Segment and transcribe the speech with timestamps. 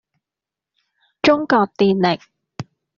[1.21, 2.23] 中國電力